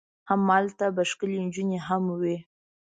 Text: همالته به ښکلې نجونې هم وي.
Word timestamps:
همالته 0.29 0.85
به 0.95 1.03
ښکلې 1.09 1.37
نجونې 1.45 1.79
هم 1.87 2.03
وي. 2.21 2.37